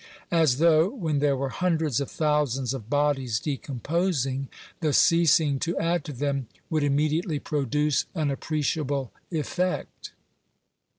[0.31, 4.47] As though, when there were hundreds of thousands of bodies decomposing,
[4.79, 10.13] the ceasing to add to them would immediately produce an appreciable effect